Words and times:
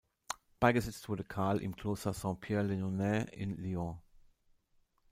Beigesetzt 0.59 1.09
wurde 1.09 1.23
Karl 1.23 1.59
im 1.59 1.75
Kloster 1.75 2.11
St-Pierre-les-Nonnains 2.11 3.29
in 3.33 3.55
Lyon. 3.57 4.01